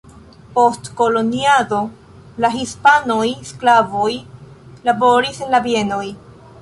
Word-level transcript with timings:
Post 0.53 0.87
koloniado 1.01 1.81
de 2.45 2.51
hispanoj 2.55 3.29
sklavoj 3.51 4.09
laboris 4.89 5.43
en 5.47 5.55
la 5.59 5.61
bienoj. 5.69 6.05